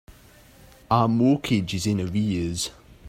[0.89, 2.71] Our mortgage is in arrears.